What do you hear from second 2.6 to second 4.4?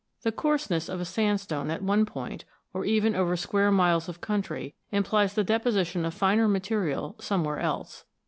or even over square miles of